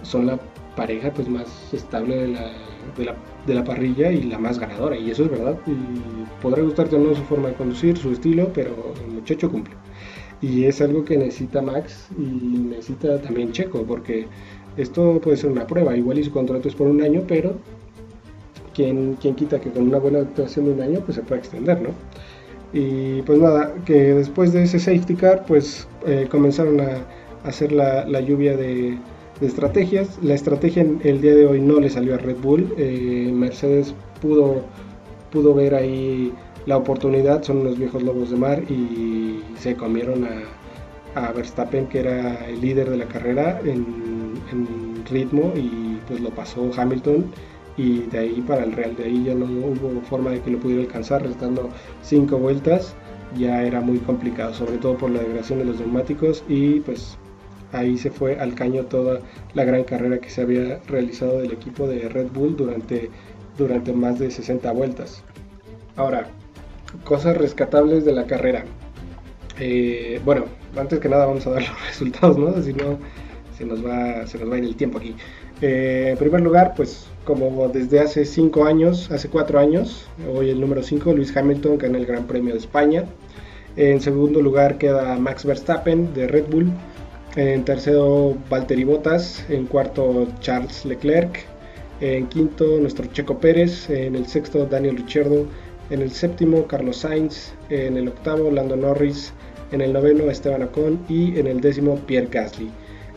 son 0.04 0.28
la 0.28 0.40
pareja 0.76 1.12
pues 1.12 1.28
más 1.28 1.74
estable 1.74 2.16
de 2.16 2.28
la, 2.30 2.52
de 2.98 3.06
la, 3.06 3.16
de 3.46 3.54
la 3.54 3.64
parrilla 3.64 4.12
y 4.12 4.24
la 4.24 4.38
más 4.38 4.60
ganadora. 4.60 4.98
Y 4.98 5.12
eso 5.12 5.26
es 5.26 5.32
verdad. 5.32 5.58
Y 5.68 6.42
podrá 6.42 6.62
gustarte 6.64 6.98
no 6.98 7.16
su 7.16 7.24
forma 7.24 7.50
de 7.50 7.56
conducir, 7.56 7.98
su 7.98 8.12
estilo, 8.12 8.52
pero 8.54 8.94
el 9.06 9.14
muchacho 9.14 9.50
cumple. 9.50 9.76
Y 10.42 10.66
es 10.66 10.82
algo 10.82 11.06
que 11.06 11.18
necesita 11.18 11.62
Max 11.62 12.10
y 12.18 12.24
necesita 12.24 13.22
también 13.22 13.52
Checo, 13.52 13.84
porque 13.84 14.28
esto 14.76 15.20
puede 15.22 15.38
ser 15.38 15.52
una 15.52 15.68
prueba. 15.68 15.96
Igual 15.96 16.18
y 16.18 16.24
su 16.24 16.32
contrato 16.32 16.68
es 16.68 16.76
por 16.76 16.88
un 16.88 17.04
año, 17.04 17.24
pero 17.28 17.56
quien 18.74 19.18
quita 19.18 19.60
que 19.60 19.70
con 19.70 19.88
una 19.88 20.00
buena 20.00 20.20
actuación 20.20 20.66
de 20.66 20.72
un 20.72 20.82
año 20.82 21.00
pues 21.02 21.16
se 21.16 21.22
puede 21.22 21.42
extender, 21.42 21.82
¿no? 21.82 21.90
Y 22.74 23.22
pues 23.24 23.40
nada, 23.40 23.74
que 23.86 24.14
después 24.14 24.54
de 24.54 24.64
ese 24.64 24.80
safety 24.80 25.16
car, 25.16 25.46
pues 25.46 25.88
eh, 26.06 26.28
comenzaron 26.30 26.80
a 26.80 27.06
hacer 27.44 27.72
la, 27.72 28.06
la 28.06 28.22
lluvia 28.22 28.56
de, 28.56 28.98
de, 29.40 29.48
estrategias. 29.48 30.20
La 30.22 30.36
estrategia 30.36 30.86
el 31.04 31.22
día 31.22 31.36
de 31.36 31.46
hoy 31.46 31.60
no 31.60 31.80
le 31.80 31.90
salió 31.90 32.16
a 32.16 32.18
Red 32.18 32.38
Bull. 32.38 32.74
Eh, 32.78 33.30
Mercedes 33.34 33.94
pudo, 34.22 34.62
pudo 35.32 35.54
ver 35.54 35.76
ahí 35.76 36.34
la 36.66 36.78
oportunidad, 36.78 37.44
son 37.44 37.58
unos 37.58 37.78
viejos 37.78 38.04
lobos 38.04 38.30
de 38.30 38.38
mar 38.38 38.64
y 38.70 39.42
se 39.58 39.76
comieron 39.76 40.26
a, 40.26 41.26
a 41.28 41.32
Verstappen, 41.34 41.88
que 41.88 42.00
era 42.00 42.46
el 42.48 42.62
líder 42.62 42.90
de 42.90 42.98
la 42.98 43.06
carrera 43.06 43.60
en, 43.66 44.34
en 44.52 45.06
ritmo, 45.10 45.52
y 45.56 45.98
pues 46.08 46.22
lo 46.22 46.30
pasó 46.30 46.70
Hamilton 46.76 47.26
y 47.82 48.02
de 48.12 48.20
ahí 48.20 48.42
para 48.42 48.64
el 48.64 48.74
Real, 48.74 48.96
de 48.96 49.06
ahí 49.06 49.24
ya 49.24 49.34
no 49.34 49.46
hubo 49.46 50.02
forma 50.02 50.30
de 50.30 50.40
que 50.42 50.52
lo 50.52 50.60
pudiera 50.60 50.84
alcanzar, 50.84 51.24
restando 51.24 51.70
cinco 52.04 52.38
vueltas, 52.38 52.96
ya 53.36 53.64
era 53.64 53.82
muy 53.82 53.98
complicado, 53.98 54.54
sobre 54.54 54.78
todo 54.78 54.98
por 54.98 55.10
la 55.10 55.20
degradación 55.22 55.60
de 55.60 55.66
los 55.66 55.80
neumáticos 55.80 56.44
y 56.48 56.82
pues 56.82 57.18
ahí 57.72 57.98
se 57.98 58.12
fue 58.12 58.38
al 58.40 58.54
caño 58.54 58.84
toda 58.84 59.22
la 59.56 59.64
gran 59.64 59.84
carrera 59.84 60.20
que 60.20 60.30
se 60.30 60.42
había 60.42 60.80
realizado 60.88 61.40
del 61.40 61.54
equipo 61.54 61.88
de 61.88 62.08
Red 62.08 62.28
Bull 62.32 62.56
durante, 62.56 63.10
durante 63.58 63.94
más 63.94 64.20
de 64.20 64.30
60 64.30 64.72
vueltas. 64.74 65.24
Ahora, 65.96 66.28
cosas 67.04 67.36
rescatables 67.36 68.06
de 68.06 68.14
la 68.14 68.28
carrera. 68.28 68.64
Eh, 69.60 70.22
bueno, 70.24 70.46
antes 70.78 71.00
que 71.00 71.10
nada 71.10 71.26
vamos 71.26 71.48
a 71.48 71.52
dar 71.52 71.62
los 71.68 71.88
resultados, 71.88 72.38
¿no? 72.38 72.62
Si 72.62 72.74
no, 72.74 73.00
se 73.58 73.66
nos 73.66 73.84
va, 73.84 74.28
se 74.28 74.38
nos 74.38 74.52
va 74.52 74.56
a 74.56 74.58
ir 74.60 74.66
el 74.66 74.76
tiempo 74.76 75.00
aquí. 75.00 75.16
Eh, 75.62 76.10
en 76.12 76.18
primer 76.18 76.42
lugar, 76.42 76.74
pues 76.76 77.08
como 77.26 77.68
desde 77.70 78.00
hace 78.00 78.26
5 78.26 78.66
años, 78.66 79.12
hace 79.12 79.30
4 79.30 79.60
años, 79.60 80.08
hoy 80.34 80.50
el 80.50 80.60
número 80.60 80.84
5, 80.84 81.14
Luis 81.14 81.36
Hamilton 81.36 81.78
gana 81.78 81.98
el 81.98 82.06
Gran 82.06 82.26
Premio 82.26 82.54
de 82.54 82.60
España. 82.60 83.06
En 83.78 84.02
segundo 84.02 84.42
lugar 84.42 84.78
queda 84.78 85.18
Max 85.18 85.46
Verstappen 85.46 86.14
de 86.14 86.28
Red 86.28 86.46
Bull. 86.50 86.72
En 87.36 87.64
tercero, 87.64 88.36
Valtteri 88.50 88.84
Bottas. 88.84 89.46
En 89.50 89.66
cuarto, 89.66 90.28
Charles 90.42 90.84
Leclerc. 90.84 91.46
En 92.02 92.28
quinto, 92.28 92.66
nuestro 92.80 93.06
Checo 93.06 93.40
Pérez. 93.40 93.90
En 93.90 94.16
el 94.16 94.26
sexto, 94.28 94.66
Daniel 94.66 94.98
Ricciardo. 94.98 95.46
En 95.90 96.02
el 96.02 96.12
séptimo, 96.12 96.68
Carlos 96.68 96.98
Sainz. 96.98 97.54
En 97.70 97.96
el 97.96 98.10
octavo, 98.10 98.52
Lando 98.52 98.76
Norris. 98.76 99.32
En 99.72 99.80
el 99.80 99.94
noveno, 99.94 100.30
Esteban 100.30 100.64
Ocon. 100.64 101.00
Y 101.08 101.40
en 101.40 101.48
el 101.48 101.62
décimo, 101.62 101.96
Pierre 102.06 102.28
Gasly. 102.30 102.70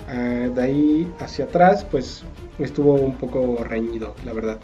Uh, 0.06 0.54
de 0.54 0.62
ahí 0.62 1.12
hacia 1.18 1.46
atrás, 1.46 1.84
pues 1.90 2.22
estuvo 2.58 2.94
un 2.94 3.16
poco 3.16 3.62
reñido, 3.64 4.14
la 4.24 4.32
verdad. 4.32 4.58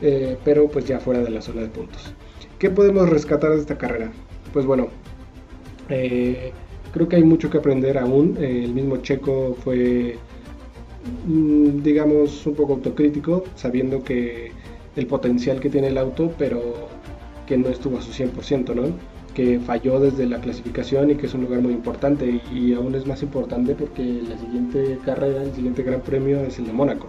Eh, 0.00 0.36
pero 0.44 0.68
pues 0.68 0.84
ya 0.84 0.98
fuera 0.98 1.20
de 1.20 1.30
la 1.30 1.40
zona 1.40 1.62
de 1.62 1.68
puntos. 1.68 2.14
¿Qué 2.58 2.70
podemos 2.70 3.08
rescatar 3.08 3.52
de 3.52 3.58
esta 3.58 3.78
carrera? 3.78 4.10
Pues 4.52 4.66
bueno, 4.66 4.88
eh, 5.88 6.52
creo 6.92 7.08
que 7.08 7.16
hay 7.16 7.24
mucho 7.24 7.50
que 7.50 7.58
aprender 7.58 7.98
aún. 7.98 8.36
Eh, 8.40 8.64
el 8.64 8.74
mismo 8.74 8.98
Checo 8.98 9.56
fue, 9.62 10.16
mm, 11.26 11.82
digamos, 11.82 12.46
un 12.46 12.54
poco 12.54 12.74
autocrítico, 12.74 13.44
sabiendo 13.54 14.02
que 14.02 14.52
el 14.96 15.06
potencial 15.06 15.60
que 15.60 15.70
tiene 15.70 15.88
el 15.88 15.98
auto, 15.98 16.32
pero 16.38 16.88
que 17.46 17.56
no 17.56 17.68
estuvo 17.68 17.98
a 17.98 18.02
su 18.02 18.12
100%, 18.12 18.74
¿no? 18.74 18.92
que 19.32 19.60
falló 19.60 19.98
desde 19.98 20.26
la 20.26 20.40
clasificación 20.40 21.10
y 21.10 21.14
que 21.16 21.26
es 21.26 21.34
un 21.34 21.42
lugar 21.42 21.60
muy 21.60 21.72
importante 21.72 22.40
y, 22.52 22.72
aún 22.74 22.94
es 22.94 23.06
más 23.06 23.22
importante 23.22 23.74
porque 23.74 24.22
la 24.28 24.36
siguiente 24.38 24.98
carrera, 25.04 25.42
el 25.42 25.52
siguiente 25.52 25.82
gran 25.82 26.00
premio 26.00 26.40
es 26.40 26.58
el 26.58 26.66
de 26.66 26.72
Mónaco 26.72 27.08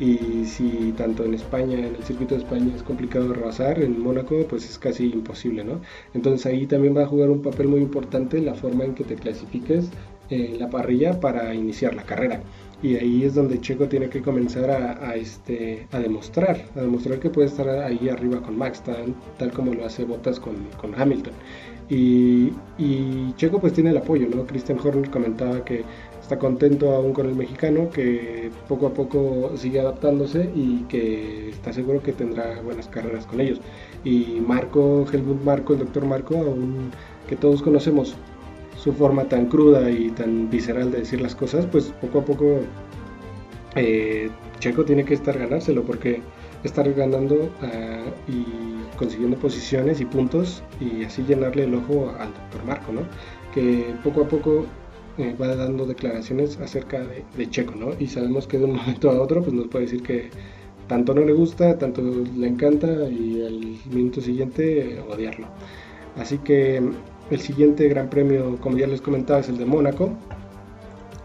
y 0.00 0.44
si 0.44 0.94
tanto 0.96 1.24
en 1.24 1.34
España, 1.34 1.76
en 1.78 1.96
el 1.96 2.04
circuito 2.04 2.34
de 2.34 2.42
España 2.42 2.72
es 2.74 2.82
complicado 2.82 3.32
rebasar, 3.32 3.82
en 3.82 4.00
Mónaco 4.00 4.36
pues 4.48 4.68
es 4.68 4.78
casi 4.78 5.10
imposible, 5.10 5.64
¿no? 5.64 5.80
Entonces 6.14 6.46
ahí 6.46 6.66
también 6.66 6.96
va 6.96 7.02
a 7.02 7.06
jugar 7.06 7.30
un 7.30 7.42
papel 7.42 7.68
muy 7.68 7.80
importante 7.80 8.40
la 8.40 8.54
forma 8.54 8.84
en 8.84 8.94
que 8.94 9.04
te 9.04 9.16
clasifiques 9.16 9.90
en 10.30 10.58
la 10.58 10.70
parrilla 10.70 11.20
para 11.20 11.54
iniciar 11.54 11.94
la 11.94 12.04
carrera 12.04 12.42
y 12.82 12.96
ahí 12.96 13.24
es 13.24 13.34
donde 13.34 13.60
Checo 13.60 13.88
tiene 13.88 14.08
que 14.08 14.22
comenzar 14.22 14.70
a, 14.70 15.16
este, 15.16 15.86
a 15.90 15.98
demostrar, 15.98 16.64
a 16.76 16.80
demostrar 16.80 17.18
que 17.18 17.28
puede 17.28 17.48
estar 17.48 17.68
ahí 17.68 18.08
arriba 18.08 18.40
con 18.40 18.56
Max, 18.56 18.82
tal, 18.82 19.52
como 19.52 19.74
lo 19.74 19.84
hace 19.84 20.04
Bottas 20.04 20.38
con, 20.38 20.54
con 20.80 20.94
Hamilton. 20.94 21.32
Y, 21.88 22.52
y, 22.76 23.32
Checo 23.36 23.60
pues 23.60 23.72
tiene 23.72 23.90
el 23.90 23.96
apoyo, 23.96 24.28
¿no? 24.28 24.46
Christian 24.46 24.78
Horner 24.78 25.10
comentaba 25.10 25.64
que 25.64 25.84
está 26.20 26.38
contento 26.38 26.94
aún 26.94 27.14
con 27.14 27.26
el 27.26 27.34
mexicano, 27.34 27.88
que 27.88 28.50
poco 28.68 28.86
a 28.86 28.94
poco 28.94 29.52
sigue 29.56 29.80
adaptándose 29.80 30.50
y 30.54 30.82
que 30.88 31.48
está 31.48 31.72
seguro 31.72 32.02
que 32.02 32.12
tendrá 32.12 32.60
buenas 32.60 32.86
carreras 32.88 33.26
con 33.26 33.40
ellos. 33.40 33.60
Y 34.04 34.40
Marco, 34.46 35.06
Helmut 35.10 35.42
Marco, 35.42 35.72
el 35.72 35.80
doctor 35.80 36.04
Marco, 36.04 36.36
aún 36.36 36.90
que 37.26 37.36
todos 37.36 37.62
conocemos, 37.62 38.14
su 38.78 38.92
forma 38.92 39.24
tan 39.24 39.46
cruda 39.46 39.90
y 39.90 40.10
tan 40.10 40.48
visceral 40.48 40.90
de 40.92 40.98
decir 40.98 41.20
las 41.20 41.34
cosas, 41.34 41.66
pues 41.66 41.92
poco 42.00 42.20
a 42.20 42.24
poco 42.24 42.60
eh, 43.74 44.30
Checo 44.60 44.84
tiene 44.84 45.04
que 45.04 45.14
estar 45.14 45.36
ganárselo 45.38 45.82
porque 45.82 46.20
estar 46.64 46.92
ganando 46.92 47.34
uh, 47.34 48.30
y 48.30 48.44
consiguiendo 48.96 49.36
posiciones 49.36 50.00
y 50.00 50.04
puntos 50.04 50.62
y 50.80 51.04
así 51.04 51.22
llenarle 51.22 51.64
el 51.64 51.74
ojo 51.74 52.12
al 52.18 52.32
doctor 52.32 52.64
Marco, 52.64 52.92
¿no? 52.92 53.02
Que 53.54 53.94
poco 54.02 54.22
a 54.22 54.28
poco 54.28 54.66
eh, 55.18 55.34
va 55.40 55.54
dando 55.54 55.86
declaraciones 55.86 56.58
acerca 56.58 57.00
de, 57.00 57.24
de, 57.36 57.50
Checo, 57.50 57.74
¿no? 57.74 57.90
Y 57.98 58.06
sabemos 58.06 58.46
que 58.46 58.58
de 58.58 58.64
un 58.64 58.72
momento 58.76 59.10
a 59.10 59.20
otro 59.20 59.42
pues 59.42 59.52
nos 59.52 59.68
puede 59.68 59.86
decir 59.86 60.02
que 60.02 60.30
tanto 60.86 61.14
no 61.14 61.22
le 61.22 61.32
gusta, 61.32 61.78
tanto 61.78 62.02
le 62.02 62.46
encanta 62.46 62.86
y 63.08 63.44
al 63.44 63.94
minuto 63.94 64.20
siguiente 64.20 65.00
odiarlo. 65.08 65.46
Así 66.16 66.38
que 66.38 66.82
el 67.30 67.40
siguiente 67.40 67.88
gran 67.88 68.08
premio, 68.08 68.56
como 68.60 68.78
ya 68.78 68.86
les 68.86 69.00
comentaba, 69.00 69.40
es 69.40 69.48
el 69.48 69.58
de 69.58 69.64
Mónaco. 69.64 70.10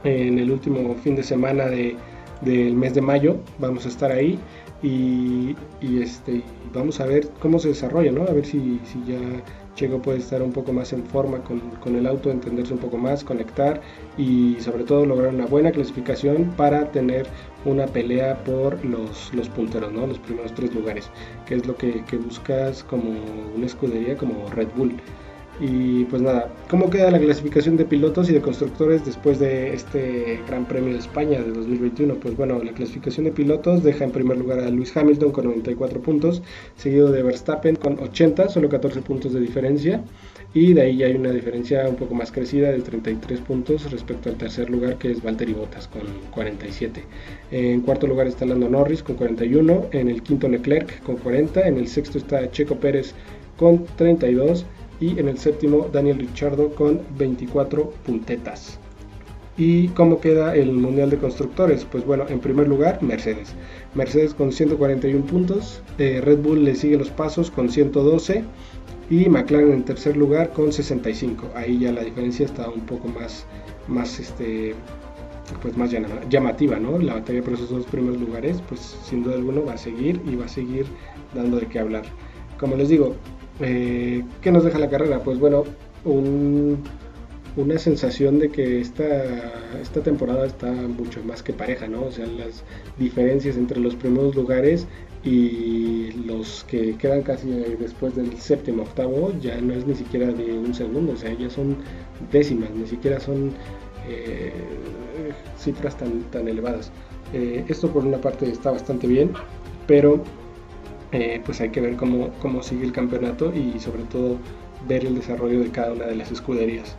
En 0.04 0.38
el 0.38 0.52
último 0.52 0.96
fin 0.96 1.16
de 1.16 1.24
semana 1.24 1.66
de, 1.66 1.96
del 2.42 2.76
mes 2.76 2.94
de 2.94 3.02
mayo 3.02 3.38
vamos 3.60 3.86
a 3.86 3.90
estar 3.90 4.12
ahí 4.12 4.38
y, 4.82 5.56
este, 5.82 6.42
vamos 6.74 7.00
a 7.00 7.06
ver 7.06 7.30
cómo 7.40 7.58
se 7.58 7.70
desarrolla, 7.70 8.12
¿no? 8.12 8.24
A 8.24 8.34
ver 8.34 8.46
si, 8.46 8.82
si 8.84 9.02
ya 9.10 9.18
Checo 9.76 10.02
puede 10.02 10.20
estar 10.20 10.42
un 10.42 10.52
poco 10.52 10.74
más 10.74 10.92
en 10.92 11.06
forma 11.06 11.40
con, 11.40 11.62
con, 11.82 11.96
el 11.96 12.06
auto, 12.06 12.30
entenderse 12.30 12.74
un 12.74 12.80
poco 12.80 12.98
más, 12.98 13.24
conectar 13.24 13.82
y 14.18 14.58
sobre 14.60 14.84
todo 14.84 15.06
lograr 15.06 15.34
una 15.34 15.46
buena 15.46 15.72
clasificación 15.72 16.54
para 16.58 16.92
tener 16.92 17.26
una 17.64 17.86
pelea 17.88 18.44
por 18.44 18.84
los, 18.84 19.34
los 19.34 19.48
punteros, 19.48 19.94
¿no? 19.94 20.06
Los 20.06 20.20
primeros 20.20 20.54
tres 20.54 20.76
lugares, 20.76 21.10
que 21.46 21.56
es 21.56 21.66
lo 21.66 21.78
que, 21.78 22.04
que 22.04 22.18
buscas 22.18 22.84
como 22.84 23.10
una 23.56 23.66
escudería 23.66 24.18
como 24.18 24.50
Red 24.50 24.68
Bull. 24.76 24.98
Y 25.60 26.06
pues 26.06 26.22
nada, 26.22 26.52
¿cómo 26.68 26.90
queda 26.90 27.12
la 27.12 27.20
clasificación 27.20 27.78
de 27.78 27.86
pilotos 27.86 28.28
y 28.30 28.34
de 28.34 28.42
constructores 28.42 29.06
después 29.06 29.38
de 29.40 29.74
este 29.74 30.40
Gran 30.48 30.66
Premio 30.66 30.94
de 30.94 31.00
España 31.00 31.40
de 31.42 31.52
2021? 31.52 32.16
Pues 32.16 32.36
bueno, 32.36 32.62
la 32.64 32.72
clasificación 32.72 33.26
de 33.26 33.32
pilotos 33.32 33.84
deja 33.84 34.04
en 34.04 34.12
primer 34.12 34.38
lugar 34.38 34.60
a 34.60 34.70
Lewis 34.70 34.98
Hamilton 34.98 35.32
con 35.32 35.46
94 35.46 36.02
puntos, 36.02 36.42
seguido 36.76 37.12
de 37.12 37.22
Verstappen 37.22 37.76
con 37.76 38.00
80, 38.00 38.50
solo 38.50 38.68
14 38.68 39.02
puntos 39.02 39.34
de 39.34 39.42
diferencia. 39.42 40.04
Y 40.56 40.74
de 40.74 40.82
ahí 40.82 40.98
ya 40.98 41.06
hay 41.08 41.16
una 41.16 41.32
diferencia 41.32 41.88
un 41.88 41.96
poco 41.96 42.16
más 42.16 42.32
crecida 42.32 42.72
de 42.72 42.80
33 42.80 43.40
puntos 43.42 43.92
respecto 43.92 44.30
al 44.30 44.36
tercer 44.36 44.70
lugar 44.70 44.98
que 44.98 45.12
es 45.12 45.24
Valtteri 45.24 45.54
Bottas 45.54 45.88
con 45.88 46.02
47. 46.32 47.04
En 47.52 47.82
cuarto 47.82 48.08
lugar 48.08 48.28
está 48.28 48.46
Lando 48.46 48.70
Norris 48.70 49.04
con 49.04 49.16
41, 49.16 49.88
en 49.92 50.10
el 50.10 50.24
quinto 50.24 50.48
Leclerc 50.48 51.02
con 51.04 51.18
40, 51.18 51.68
en 51.68 51.78
el 51.78 51.88
sexto 51.88 52.18
está 52.18 52.50
Checo 52.52 52.76
Pérez 52.76 53.14
con 53.58 53.86
32 53.98 54.66
y 55.04 55.20
en 55.20 55.28
el 55.28 55.38
séptimo 55.38 55.90
Daniel 55.92 56.20
Ricciardo 56.20 56.74
con 56.76 57.02
24 57.18 57.90
puntetas. 58.06 58.80
¿Y 59.58 59.90
cómo 59.90 60.22
queda 60.22 60.56
el 60.56 60.72
Mundial 60.72 61.10
de 61.10 61.18
Constructores? 61.18 61.84
Pues 61.84 62.06
bueno, 62.06 62.26
en 62.30 62.40
primer 62.40 62.70
lugar 62.70 63.04
Mercedes. 63.04 63.54
Mercedes 63.96 64.34
con 64.34 64.54
141 64.54 65.26
puntos, 65.26 65.82
eh, 65.98 66.22
Red 66.24 66.40
Bull 66.40 66.64
le 66.64 66.74
sigue 66.74 66.98
los 66.98 67.10
pasos 67.10 67.52
con 67.52 67.70
112 67.70 68.46
y 69.10 69.28
McLaren 69.28 69.74
en 69.74 69.84
tercer 69.84 70.16
lugar 70.16 70.54
con 70.54 70.72
65. 70.72 71.50
Ahí 71.54 71.80
ya 71.80 71.92
la 71.92 72.04
diferencia 72.04 72.46
está 72.46 72.70
un 72.70 72.86
poco 72.86 73.10
más, 73.10 73.46
más 73.90 74.20
este, 74.22 74.74
pues 75.62 75.76
más 75.76 75.94
llamativa, 76.30 76.80
¿no? 76.80 76.98
La 76.98 77.16
batalla 77.16 77.44
por 77.44 77.54
esos 77.54 77.70
dos 77.70 77.86
primeros 77.88 78.22
lugares, 78.22 78.64
pues 78.70 78.80
sin 79.04 79.22
duda 79.22 79.36
alguna 79.36 79.60
va 79.62 79.74
a 79.74 79.78
seguir 79.78 80.22
y 80.26 80.36
va 80.38 80.46
a 80.46 80.48
seguir 80.48 80.86
dando 81.36 81.60
de 81.60 81.68
qué 81.68 81.80
hablar. 81.80 82.06
Como 82.58 82.78
les 82.78 82.88
digo, 82.88 83.16
eh, 83.60 84.24
¿Qué 84.42 84.52
nos 84.52 84.64
deja 84.64 84.80
la 84.80 84.90
carrera? 84.90 85.20
Pues 85.20 85.40
bueno, 85.40 85.64
un, 86.06 86.84
una 87.56 87.78
sensación 87.78 88.40
de 88.40 88.50
que 88.50 88.82
esta, 88.82 89.06
esta 89.82 90.02
temporada 90.02 90.46
está 90.46 90.72
mucho 90.72 91.24
más 91.24 91.44
que 91.44 91.54
pareja, 91.54 91.88
¿no? 91.88 92.04
O 92.06 92.12
sea, 92.12 92.26
las 92.26 92.64
diferencias 92.98 93.58
entre 93.58 93.80
los 93.80 93.96
primeros 93.96 94.36
lugares 94.36 94.88
y 95.24 96.12
los 96.26 96.64
que 96.66 96.96
quedan 96.98 97.22
casi 97.22 97.50
después 97.80 98.16
del 98.16 98.38
séptimo, 98.40 98.84
octavo, 98.84 99.32
ya 99.40 99.60
no 99.62 99.74
es 99.74 99.86
ni 99.86 99.96
siquiera 99.96 100.32
de 100.32 100.54
un 100.54 100.74
segundo, 100.74 101.14
o 101.14 101.16
sea, 101.16 101.34
ya 101.34 101.50
son 101.50 101.78
décimas, 102.32 102.72
ni 102.72 102.88
siquiera 102.88 103.20
son 103.20 103.52
eh, 104.08 104.52
cifras 105.58 105.98
tan, 105.98 106.24
tan 106.32 106.48
elevadas. 106.48 106.92
Eh, 107.34 107.64
esto 107.68 107.90
por 107.90 108.06
una 108.06 108.18
parte 108.18 108.50
está 108.50 108.72
bastante 108.72 109.08
bien, 109.08 109.32
pero 109.88 110.24
eh, 111.14 111.42
pues 111.46 111.62
hay 111.62 111.70
que 111.70 111.80
ver 111.80 111.96
cómo, 111.96 112.32
cómo 112.42 112.62
sigue 112.62 112.84
el 112.84 112.92
campeonato 112.92 113.54
y 113.56 113.80
sobre 113.80 114.04
todo 114.04 114.38
ver 114.88 115.06
el 115.06 115.16
desarrollo 115.16 115.60
de 115.60 115.70
cada 115.70 115.94
una 115.94 116.06
de 116.06 116.16
las 116.16 116.32
escuderías. 116.32 116.96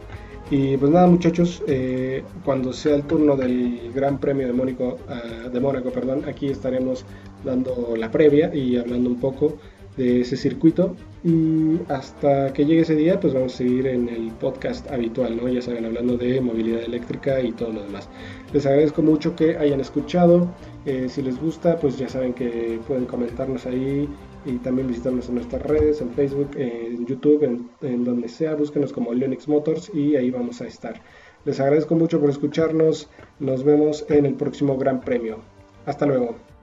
Y 0.51 0.77
pues 0.77 0.93
nada 0.93 1.07
muchachos, 1.07 1.63
eh, 1.67 2.23
cuando 2.45 2.73
sea 2.73 2.97
el 2.97 3.03
turno 3.05 3.37
del 3.37 3.91
Gran 3.95 4.19
Premio 4.19 4.47
de 4.47 4.53
Mónaco, 4.53 4.99
ah, 5.09 5.49
de 5.49 5.61
Mónaco 5.61 5.91
perdón, 5.91 6.25
aquí 6.29 6.49
estaremos 6.49 7.05
dando 7.45 7.95
la 7.97 8.11
previa 8.11 8.55
y 8.55 8.77
hablando 8.77 9.11
un 9.11 9.21
poco 9.21 9.59
de 9.97 10.21
ese 10.21 10.37
circuito. 10.37 10.97
Y 11.25 11.79
hasta 11.89 12.53
que 12.53 12.67
llegue 12.67 12.83
ese 12.83 12.95
día, 12.95 13.19
pues 13.19 13.33
vamos 13.33 13.55
a 13.55 13.57
seguir 13.57 13.87
en 13.87 14.09
el 14.09 14.31
podcast 14.33 14.91
habitual, 14.91 15.37
¿no? 15.37 15.49
Ya 15.49 15.63
saben, 15.63 15.87
hablando 15.87 16.19
de 16.19 16.41
movilidad 16.41 16.83
eléctrica 16.83 17.41
y 17.41 17.53
todo 17.53 17.73
lo 17.73 17.83
demás. 17.83 18.09
Les 18.53 18.67
agradezco 18.67 19.03
mucho 19.03 19.35
que 19.35 19.57
hayan 19.57 19.81
escuchado. 19.81 20.49
Eh, 20.87 21.09
si 21.09 21.23
les 21.23 21.41
gusta, 21.41 21.77
pues 21.79 21.97
ya 21.97 22.09
saben 22.09 22.35
que 22.35 22.79
pueden 22.87 23.07
comentarnos 23.07 23.65
ahí 23.67 24.09
y 24.45 24.53
también 24.59 24.89
visitarnos 24.89 25.29
en 25.29 25.37
nuestras 25.37 25.63
redes, 25.63 26.01
en 26.03 26.11
Facebook, 26.11 26.51
en 26.57 27.07
YouTube, 27.07 27.69
en, 27.81 28.05
donde 28.05 28.29
sea. 28.29 28.55
Búsquenos 28.55 28.93
como 28.93 29.15
Leonix 29.15 29.49
Motors 29.49 29.91
y 29.95 30.17
ahí 30.17 30.31
vamos 30.31 30.61
a 30.61 30.67
estar. 30.67 31.01
Les 31.47 31.59
agradezco 31.61 31.95
mucho 31.95 32.21
por 32.21 32.29
escucharnos. 32.29 33.09
Nos 33.39 33.65
vemos 33.65 34.05
en 34.11 34.27
el 34.27 34.35
próximo 34.35 34.77
Gran 34.77 35.01
Premio. 35.01 35.39
Hasta 35.87 36.07
luego. 36.07 36.54